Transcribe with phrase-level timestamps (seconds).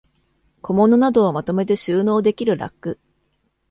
[0.63, 2.99] 小物などをまとめて収納できるラック